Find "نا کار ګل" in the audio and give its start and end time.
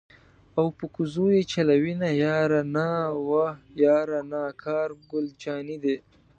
4.31-5.27